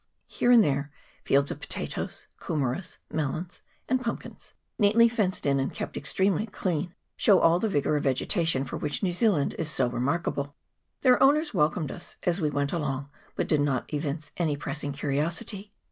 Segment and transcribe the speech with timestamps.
[0.25, 0.91] Here and there
[1.23, 7.39] fields of potatoes, kumeras, melons, and pumpkins, neatly fenced in, and kept extremely clean, show
[7.39, 10.55] all the vigour of vegetation for which New Zealand is so remarkable.
[11.03, 15.69] Their owners welcomed us as we went along, but did not evince any pressing curiosity.